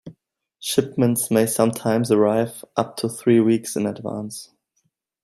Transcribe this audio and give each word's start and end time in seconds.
Shipments 0.59 1.29
may 1.29 1.45
sometimes 1.45 2.09
arrive 2.11 2.65
up 2.75 2.97
to 2.97 3.07
three 3.07 3.39
weeks 3.39 3.75
in 3.75 3.85
advance. 3.85 4.49